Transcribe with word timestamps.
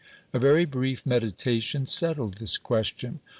A 0.33 0.39
very 0.39 0.65
brief 0.65 1.05
meditation 1.05 1.85
settled 1.85 2.39
this 2.39 2.57
question. 2.57 3.19